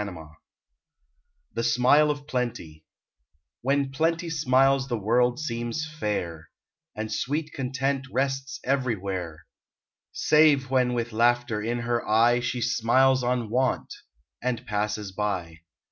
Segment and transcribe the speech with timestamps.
[1.53, 2.83] THE SMILE OF PLENTY
[3.61, 6.49] WHEN Plenty smiles the world seems fair,
[6.95, 9.45] And sweet content rests everywhere,
[10.11, 13.93] Save when with laughter in her eye She smiles on Want
[14.41, 15.59] and passes by.